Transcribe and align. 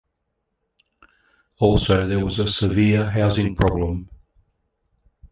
Also, 1.59 2.07
there 2.07 2.25
was 2.25 2.39
a 2.39 2.47
severe 2.47 3.05
housing 3.07 3.53
problem. 3.55 4.09